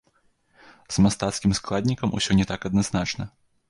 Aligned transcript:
З 0.95 1.03
мастацкім 1.07 1.51
складнікам 1.61 2.09
усё 2.23 2.31
не 2.43 2.53
так 2.53 2.61
адназначна. 2.73 3.23